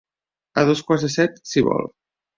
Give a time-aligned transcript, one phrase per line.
[0.61, 1.91] A dos quarts de set, si vol.